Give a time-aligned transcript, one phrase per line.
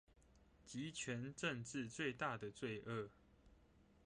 [0.65, 3.09] 極權玫治最大的罪惡